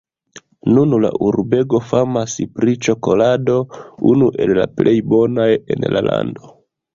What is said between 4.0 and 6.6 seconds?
unu el la plej bonaj en la lando.